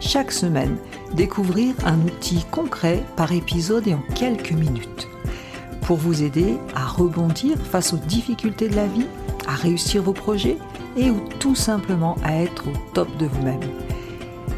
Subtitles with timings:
[0.00, 0.76] chaque semaine,
[1.12, 5.08] découvrir un outil concret par épisode et en quelques minutes.
[5.82, 9.06] Pour vous aider à rebondir face aux difficultés de la vie,
[9.46, 10.56] à réussir vos projets
[10.96, 13.60] et ou tout simplement à être au top de vous-même.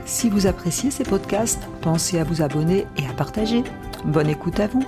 [0.05, 3.65] Si vous appréciez ces podcasts, pensez à vous abonner et à partager.
[4.05, 4.85] Bonne écoute à vous.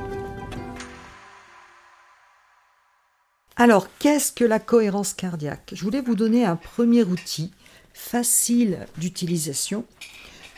[3.56, 5.70] Alors, qu'est-ce que la cohérence cardiaque?
[5.72, 7.52] Je voulais vous donner un premier outil
[7.94, 9.84] facile d'utilisation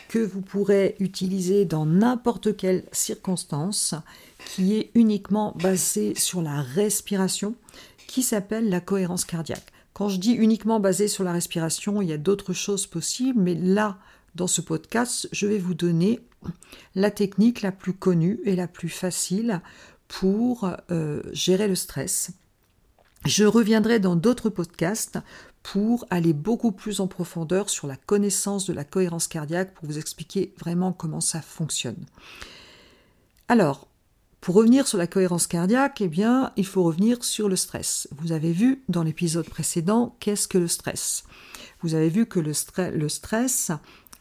[0.09, 3.95] que vous pourrez utiliser dans n'importe quelle circonstance,
[4.45, 7.55] qui est uniquement basé sur la respiration,
[8.07, 9.71] qui s'appelle la cohérence cardiaque.
[9.93, 13.55] Quand je dis uniquement basé sur la respiration, il y a d'autres choses possibles, mais
[13.55, 13.97] là,
[14.35, 16.19] dans ce podcast, je vais vous donner
[16.95, 19.61] la technique la plus connue et la plus facile
[20.07, 22.31] pour euh, gérer le stress.
[23.25, 25.19] Je reviendrai dans d'autres podcasts
[25.71, 29.97] pour aller beaucoup plus en profondeur sur la connaissance de la cohérence cardiaque pour vous
[29.97, 32.05] expliquer vraiment comment ça fonctionne.
[33.49, 33.89] Alors,
[34.39, 38.07] pour revenir sur la cohérence cardiaque, eh bien, il faut revenir sur le stress.
[38.17, 41.25] Vous avez vu dans l'épisode précédent qu'est-ce que le stress?
[41.81, 42.53] Vous avez vu que le,
[42.91, 43.71] le stress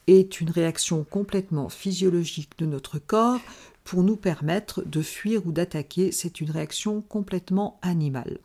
[0.08, 3.40] est une réaction complètement physiologique de notre corps
[3.84, 6.10] pour nous permettre de fuir ou d'attaquer.
[6.10, 8.38] C'est une réaction complètement animale.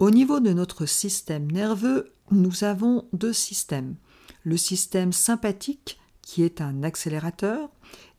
[0.00, 3.96] Au niveau de notre système nerveux, nous avons deux systèmes.
[4.44, 7.68] Le système sympathique, qui est un accélérateur,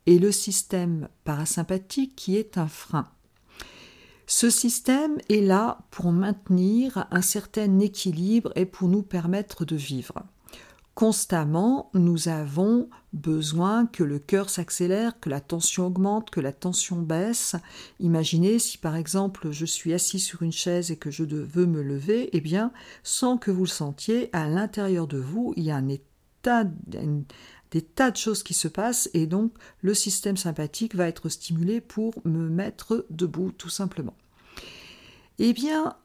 [0.06, 3.08] et le système parasympathique, qui est un frein.
[4.28, 10.22] Ce système est là pour maintenir un certain équilibre et pour nous permettre de vivre
[10.94, 17.02] constamment, nous avons besoin que le cœur s'accélère, que la tension augmente, que la tension
[17.02, 17.56] baisse.
[18.00, 21.82] Imaginez si par exemple je suis assis sur une chaise et que je veux me
[21.82, 22.72] lever, eh bien,
[23.04, 26.02] sans que vous le sentiez, à l'intérieur de vous, il y a des
[26.44, 26.64] tas
[28.12, 32.50] de choses qui se passent et donc le système sympathique va être stimulé pour me
[32.50, 34.16] mettre debout tout simplement.
[35.40, 35.96] Eh bien,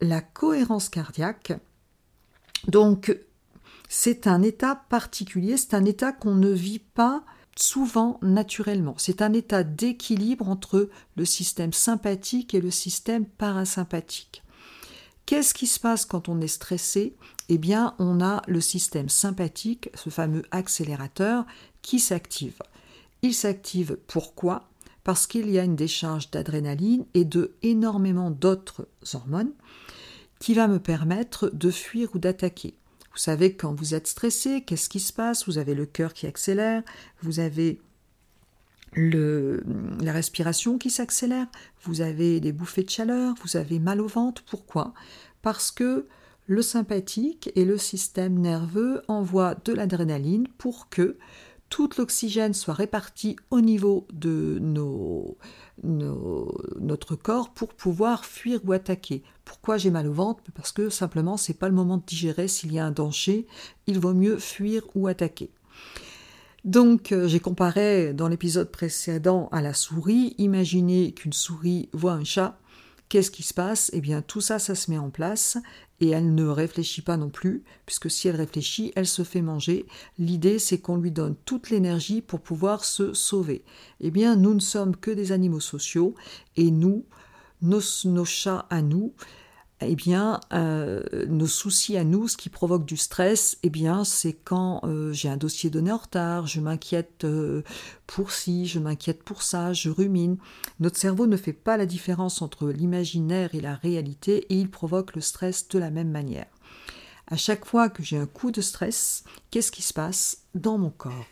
[0.00, 1.52] la cohérence cardiaque,
[2.66, 3.16] donc
[3.88, 7.24] c'est un état particulier, c'est un état qu'on ne vit pas
[7.56, 8.94] souvent naturellement.
[8.98, 14.42] C'est un état d'équilibre entre le système sympathique et le système parasympathique.
[15.26, 17.16] Qu'est-ce qui se passe quand on est stressé?
[17.48, 21.46] Eh bien, on a le système sympathique, ce fameux accélérateur,
[21.82, 22.58] qui s'active.
[23.22, 24.68] Il s'active pourquoi?
[25.02, 29.52] Parce qu'il y a une décharge d'adrénaline et de énormément d'autres hormones
[30.40, 32.74] qui va me permettre de fuir ou d'attaquer.
[33.14, 35.46] Vous savez quand vous êtes stressé, qu'est-ce qui se passe?
[35.46, 36.82] Vous avez le cœur qui accélère,
[37.22, 37.80] vous avez
[38.96, 41.46] la respiration qui s'accélère,
[41.84, 44.42] vous avez des bouffées de chaleur, vous avez mal au ventre.
[44.44, 44.94] Pourquoi?
[45.42, 46.06] Parce que
[46.46, 51.16] le sympathique et le système nerveux envoient de l'adrénaline pour que
[51.74, 55.36] tout l'oxygène soit réparti au niveau de nos,
[55.82, 59.24] notre corps pour pouvoir fuir ou attaquer.
[59.44, 60.44] Pourquoi j'ai mal au ventre?
[60.54, 63.48] Parce que simplement c'est pas le moment de digérer s'il y a un danger,
[63.88, 65.50] il vaut mieux fuir ou attaquer.
[66.64, 70.36] Donc euh, j'ai comparé dans l'épisode précédent à la souris.
[70.38, 72.56] Imaginez qu'une souris voit un chat,
[73.14, 73.92] Qu'est-ce qui se passe?
[73.92, 75.56] Eh bien, tout ça, ça se met en place
[76.00, 79.86] et elle ne réfléchit pas non plus, puisque si elle réfléchit, elle se fait manger.
[80.18, 83.64] L'idée, c'est qu'on lui donne toute l'énergie pour pouvoir se sauver.
[84.00, 86.16] Eh bien, nous ne sommes que des animaux sociaux
[86.56, 87.04] et nous,
[87.62, 89.12] nos, nos chats à nous,
[89.86, 94.32] eh bien, euh, nos soucis à nous, ce qui provoque du stress, eh bien, c'est
[94.32, 97.62] quand euh, j'ai un dossier donné en retard, je m'inquiète euh,
[98.06, 100.36] pour ci, je m'inquiète pour ça, je rumine.
[100.80, 105.14] Notre cerveau ne fait pas la différence entre l'imaginaire et la réalité et il provoque
[105.14, 106.46] le stress de la même manière.
[107.26, 110.90] À chaque fois que j'ai un coup de stress, qu'est-ce qui se passe dans mon
[110.90, 111.26] corps?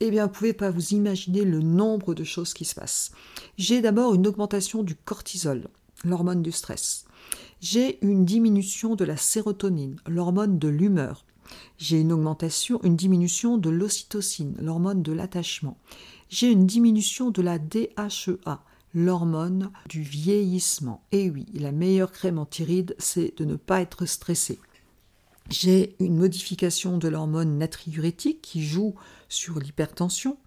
[0.00, 3.12] Eh bien, vous ne pouvez pas vous imaginer le nombre de choses qui se passent.
[3.58, 5.68] J'ai d'abord une augmentation du cortisol,
[6.04, 7.04] l'hormone du stress.
[7.60, 11.26] J'ai une diminution de la sérotonine, l'hormone de l'humeur.
[11.76, 15.76] J'ai une augmentation, une diminution de l'ocytocine, l'hormone de l'attachement.
[16.30, 18.62] J'ai une diminution de la DHEA,
[18.94, 21.02] l'hormone du vieillissement.
[21.12, 24.58] Et oui, la meilleure crème antiride, c'est de ne pas être stressé.
[25.50, 28.94] J'ai une modification de l'hormone natriurétique qui joue
[29.28, 30.38] sur l'hypertension.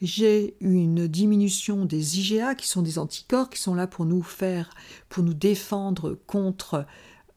[0.00, 4.70] J'ai une diminution des IgA qui sont des anticorps qui sont là pour nous faire,
[5.08, 6.86] pour nous défendre contre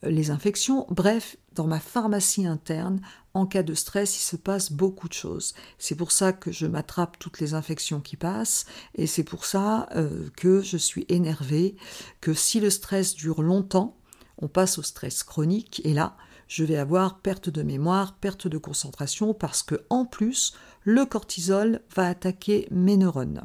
[0.04, 0.86] les infections.
[0.90, 3.02] Bref, dans ma pharmacie interne,
[3.34, 5.54] en cas de stress, il se passe beaucoup de choses.
[5.78, 8.66] C'est pour ça que je m'attrape toutes les infections qui passent,
[8.96, 11.76] et c'est pour ça euh, que je suis énervée,
[12.20, 13.98] que si le stress dure longtemps,
[14.38, 18.58] on passe au stress chronique, et là, je vais avoir perte de mémoire, perte de
[18.58, 20.54] concentration, parce que en plus,
[20.84, 23.44] le cortisol va attaquer mes neurones.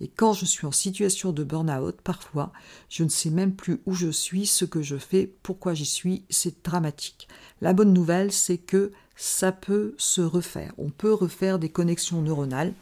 [0.00, 2.52] Et quand je suis en situation de burn-out, parfois,
[2.88, 6.24] je ne sais même plus où je suis, ce que je fais, pourquoi j'y suis,
[6.30, 7.28] c'est dramatique.
[7.60, 10.72] La bonne nouvelle, c'est que ça peut se refaire.
[10.78, 12.74] On peut refaire des connexions neuronales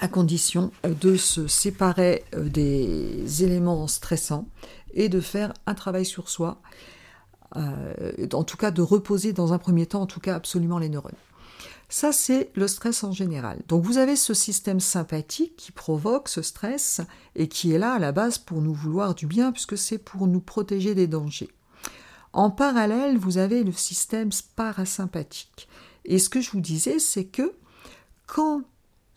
[0.00, 4.48] à condition de se séparer euh, des éléments stressants
[4.94, 6.62] et de faire un travail sur soi
[7.56, 10.88] euh, en tout cas de reposer dans un premier temps, en tout cas absolument les
[10.88, 11.12] neurones.
[11.92, 13.60] Ça, c'est le stress en général.
[13.66, 17.00] Donc vous avez ce système sympathique qui provoque ce stress
[17.34, 20.28] et qui est là à la base pour nous vouloir du bien, puisque c'est pour
[20.28, 21.50] nous protéger des dangers.
[22.32, 25.68] En parallèle, vous avez le système parasympathique.
[26.04, 27.54] Et ce que je vous disais, c'est que
[28.28, 28.62] quand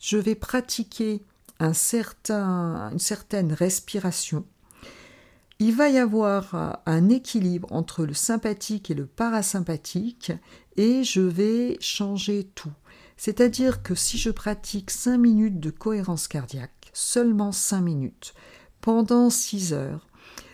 [0.00, 1.22] je vais pratiquer
[1.60, 4.44] une certaine respiration,
[5.60, 10.32] il va y avoir euh, un équilibre entre le sympathique et le parasympathique
[10.76, 12.72] et je vais changer tout.
[13.16, 18.34] C'est-à-dire que si je pratique 5 minutes de cohérence cardiaque, seulement 5 minutes,
[18.80, 20.06] pendant 6 heures,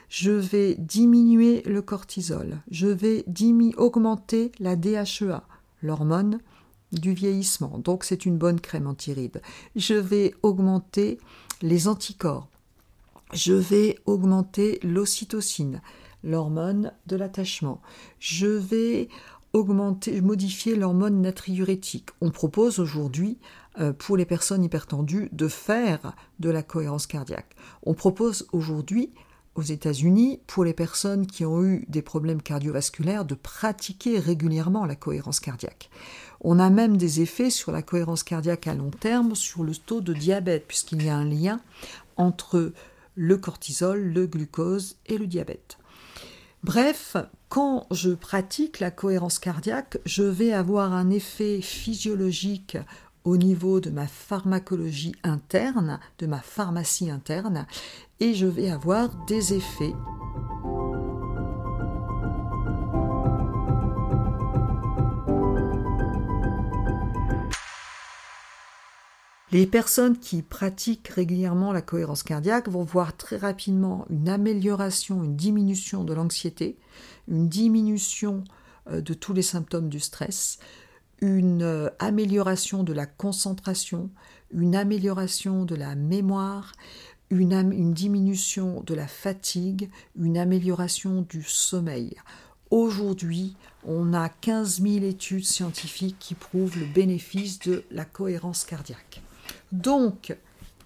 [0.09, 3.25] je vais diminuer le cortisol, je vais
[3.77, 5.43] augmenter la DHEA,
[5.83, 6.41] l'hormone
[6.93, 9.41] du vieillissement, donc c'est une bonne crème anti-rides.
[9.77, 11.19] Je vais augmenter
[11.63, 12.49] les anticorps,
[13.33, 15.81] je vais augmenter l'ocytocine,
[16.25, 17.81] l'hormone de l'attachement.
[18.19, 19.09] Je vais
[19.53, 22.11] augmenter, modifier l'hormone natriurétique.
[22.21, 23.39] On propose aujourd'hui
[23.79, 27.57] euh, pour les personnes hypertendues de faire de la cohérence cardiaque.
[27.83, 29.13] On propose aujourd'hui
[29.57, 34.95] aux États-Unis pour les personnes qui ont eu des problèmes cardiovasculaires de pratiquer régulièrement la
[34.95, 35.91] cohérence cardiaque.
[36.41, 40.01] On a même des effets sur la cohérence cardiaque à long terme sur le taux
[40.01, 41.61] de diabète puisqu'il y a un lien
[42.17, 42.73] entre
[43.15, 45.79] le cortisol, le glucose et le diabète.
[46.63, 47.17] Bref,
[47.49, 52.77] quand je pratique la cohérence cardiaque, je vais avoir un effet physiologique
[53.25, 57.67] au niveau de ma pharmacologie interne, de ma pharmacie interne,
[58.19, 59.95] et je vais avoir des effets
[69.53, 75.35] Les personnes qui pratiquent régulièrement la cohérence cardiaque vont voir très rapidement une amélioration, une
[75.35, 76.79] diminution de l'anxiété,
[77.27, 78.45] une diminution
[78.89, 80.61] euh, de tous les symptômes du stress,
[81.21, 84.11] une euh, amélioration de la concentration,
[84.53, 86.73] une amélioration de la mémoire,
[87.31, 92.15] une, une diminution de la fatigue, une amélioration du sommeil.
[92.71, 99.23] Aujourd'hui, on a 15 000 études scientifiques qui prouvent le bénéfice de la cohérence cardiaque.
[99.73, 100.37] Donc,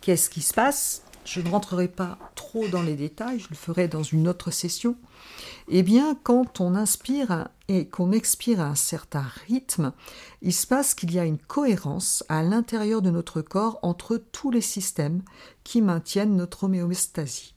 [0.01, 1.03] qu'est-ce qui se passe?
[1.25, 4.97] Je ne rentrerai pas trop dans les détails, je le ferai dans une autre session.
[5.69, 9.93] Eh bien, quand on inspire et qu'on expire à un certain rythme,
[10.43, 14.51] il se passe qu'il y a une cohérence à l'intérieur de notre corps entre tous
[14.51, 15.23] les systèmes
[15.65, 17.55] qui maintiennent notre homéostasie.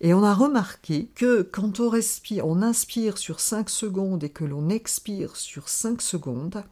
[0.00, 4.44] Et on a remarqué que quand on respire, on inspire sur 5 secondes et que
[4.44, 6.62] l'on expire sur 5 secondes,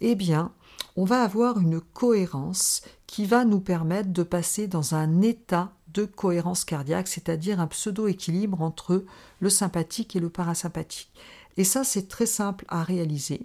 [0.00, 0.52] eh bien,
[0.96, 6.04] on va avoir une cohérence qui va nous permettre de passer dans un état de
[6.04, 9.04] cohérence cardiaque, c'est-à-dire un pseudo-équilibre entre
[9.40, 11.10] le sympathique et le parasympathique.
[11.56, 13.42] Et ça, c'est très simple à réaliser.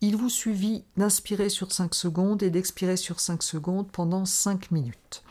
[0.00, 5.22] Il vous suffit d'inspirer sur 5 secondes et d'expirer sur 5 secondes pendant 5 minutes.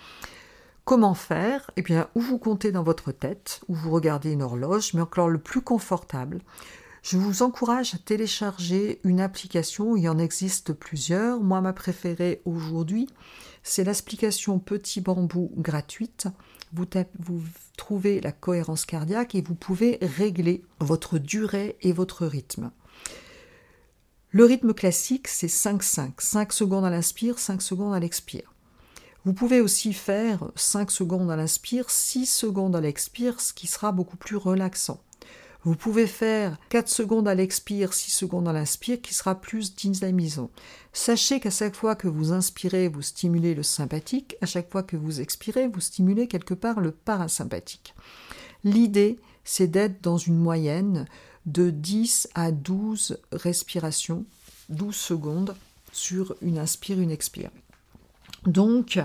[0.85, 1.71] Comment faire?
[1.77, 5.29] Eh bien, ou vous comptez dans votre tête, ou vous regardez une horloge, mais encore
[5.29, 6.41] le plus confortable,
[7.05, 11.39] je vous encourage à télécharger une application, il y en existe plusieurs.
[11.39, 13.07] Moi, ma préférée aujourd'hui,
[13.61, 16.27] c'est l'application Petit Bambou gratuite.
[16.73, 16.87] Vous,
[17.19, 17.43] vous,
[17.77, 22.71] trouvez la cohérence cardiaque et vous pouvez régler votre durée et votre rythme.
[24.31, 26.13] Le rythme classique, c'est 5-5.
[26.17, 28.51] 5 secondes à l'inspire, 5 secondes à l'expire.
[29.25, 33.91] Vous pouvez aussi faire 5 secondes à l'inspire, 6 secondes à l'expire, ce qui sera
[33.91, 34.99] beaucoup plus relaxant.
[35.65, 40.51] Vous pouvez faire 4 secondes à l'expire, 6 secondes à l'inspire, qui sera plus dynamisant.
[40.93, 44.95] Sachez qu'à chaque fois que vous inspirez, vous stimulez le sympathique, à chaque fois que
[44.95, 47.95] vous expirez, vous stimulez quelque part le parasympathique.
[48.63, 51.07] L'idée, c'est d'être dans une moyenne
[51.47, 54.23] de 10 à 12 respirations,
[54.69, 55.55] 12 secondes
[55.91, 57.49] sur une inspire, une expire.
[58.45, 58.99] Donc,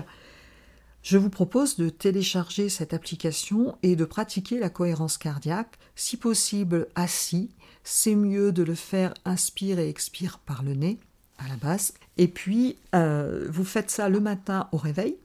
[1.03, 6.87] je vous propose de télécharger cette application et de pratiquer la cohérence cardiaque, si possible
[6.95, 7.49] assis.
[7.83, 10.99] C'est mieux de le faire inspire et expire par le nez
[11.39, 11.93] à la base.
[12.17, 15.17] Et puis, euh, vous faites ça le matin au réveil,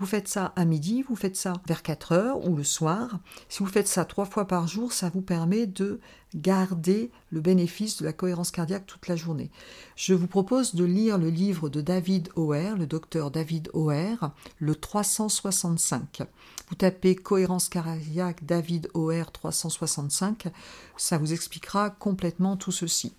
[0.00, 3.20] vous faites ça à midi, vous faites ça vers 4 heures ou le soir.
[3.48, 6.00] Si vous faites ça trois fois par jour, ça vous permet de
[6.34, 9.50] garder le bénéfice de la cohérence cardiaque toute la journée.
[9.94, 14.74] Je vous propose de lire le livre de David O'Hare, le docteur David O'Hare, le
[14.74, 16.22] 365.
[16.68, 20.48] Vous tapez cohérence cardiaque David O'Hare 365,
[20.96, 23.12] ça vous expliquera complètement tout ceci.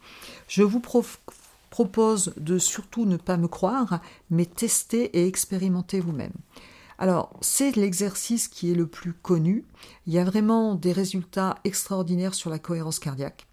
[0.50, 1.20] Je vous propose
[2.38, 6.34] de surtout ne pas me croire, mais tester et expérimenter vous-même.
[6.98, 9.66] Alors, c'est l'exercice qui est le plus connu.
[10.08, 13.48] Il y a vraiment des résultats extraordinaires sur la cohérence cardiaque.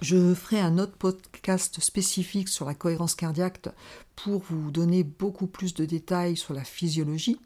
[0.00, 3.68] Je ferai un autre podcast spécifique sur la cohérence cardiaque
[4.16, 7.40] pour vous donner beaucoup plus de détails sur la physiologie.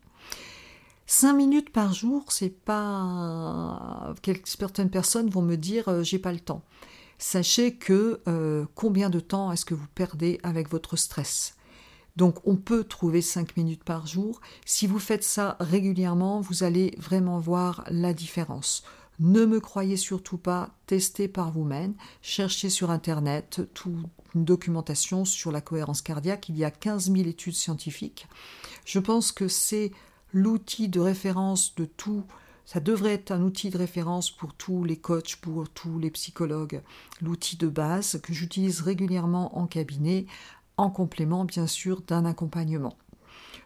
[1.07, 4.15] Cinq minutes par jour, c'est pas.
[4.45, 6.63] Certaines personnes vont me dire euh, j'ai pas le temps.
[7.23, 11.55] Sachez que euh, combien de temps est-ce que vous perdez avec votre stress?
[12.17, 14.41] Donc on peut trouver 5 minutes par jour.
[14.67, 18.83] Si vous faites ça régulièrement, vous allez vraiment voir la différence.
[19.21, 23.95] Ne me croyez surtout pas, testez par vous-même, cherchez sur Internet toute
[24.35, 26.49] une documentation sur la cohérence cardiaque.
[26.49, 28.27] Il y a 15 000 études scientifiques.
[28.85, 29.93] Je pense que c'est
[30.33, 32.25] l'outil de référence de tout.
[32.65, 36.83] Ça devrait être un outil de référence pour tous les coachs, pour tous les psychologues.
[37.21, 40.27] L'outil de base que j'utilise régulièrement en cabinet
[40.77, 42.97] en complément bien sûr d'un accompagnement.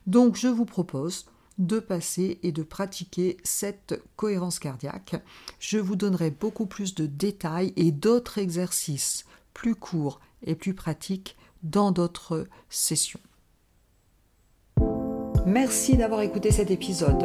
[0.06, 1.26] Donc je vous propose
[1.58, 5.16] de passer et de pratiquer cette cohérence cardiaque.
[5.58, 9.24] Je vous donnerai beaucoup plus de détails et d'autres exercices
[9.54, 13.20] plus courts et plus pratiques dans d'autres sessions.
[15.46, 17.24] Merci d'avoir écouté cet épisode.